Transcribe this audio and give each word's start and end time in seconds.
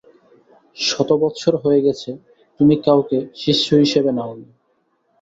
শত 0.77 1.09
বৎসর 1.21 1.53
হয়ে 1.63 1.79
গেছে 1.81 2.09
তুমি 2.59 2.75
কাউকে 2.85 3.17
শিষ্য 3.35 3.67
হিসেবে 3.75 4.09
নাওনি। 4.17 4.47